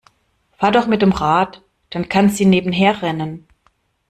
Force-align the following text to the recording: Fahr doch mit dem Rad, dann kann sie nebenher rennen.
Fahr 0.57 0.71
doch 0.71 0.87
mit 0.87 1.03
dem 1.03 1.11
Rad, 1.11 1.61
dann 1.91 2.09
kann 2.09 2.27
sie 2.31 2.45
nebenher 2.47 3.03
rennen. 3.03 3.45